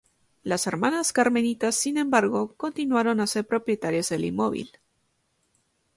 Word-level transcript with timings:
Las 0.41 0.65
Hermanas 0.65 1.13
Carmelitas, 1.13 1.75
sin 1.75 1.99
embargo, 1.99 2.55
continuaron 2.57 3.19
a 3.19 3.27
ser 3.27 3.45
propietarias 3.45 4.09
del 4.09 4.25
inmóvil. 4.25 4.71